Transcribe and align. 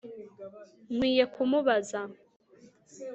Nkwiye 0.95 1.23
kumubaza 1.33 2.01